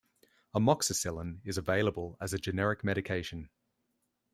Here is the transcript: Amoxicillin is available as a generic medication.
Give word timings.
Amoxicillin 0.55 1.41
is 1.45 1.59
available 1.59 2.17
as 2.19 2.33
a 2.33 2.39
generic 2.39 2.83
medication. 2.83 3.51